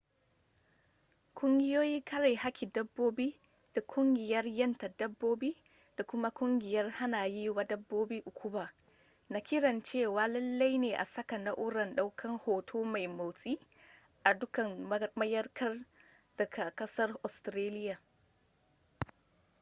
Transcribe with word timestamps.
kungiyoin 1.39 2.03
kare 2.11 2.29
hakkin 2.35 2.71
dabbobi 2.75 3.39
da 3.73 3.81
kungiyar 3.81 4.45
yanta 4.47 4.87
dabbobi 4.99 5.57
da 5.97 6.03
kuma 6.03 6.31
kungiyar 6.31 6.89
hana 6.89 7.25
yi 7.25 7.49
wa 7.49 7.63
dabbobi 7.63 8.19
ukuba 8.25 8.73
na 9.29 9.41
kiran 9.41 9.83
cewa 9.83 10.27
lallai 10.27 10.77
ne 10.77 10.93
a 10.95 11.05
saka 11.05 11.37
na'urar 11.37 11.95
daukan 11.95 12.37
hoto 12.37 12.83
mai 12.83 13.07
motsi 13.07 13.59
a 14.23 14.33
dukkan 14.33 14.89
mayankar 15.15 15.85
da 16.37 16.45
ke 16.45 16.71
kasar 16.75 17.11
australiya 17.23 17.99